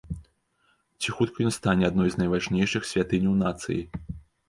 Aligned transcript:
Ці 1.01 1.13
хутка 1.17 1.45
ён 1.51 1.55
стане 1.59 1.83
адной 1.91 2.09
з 2.17 2.25
найважнейшых 2.25 2.91
святыняў 2.93 3.41
нацыі? 3.47 3.83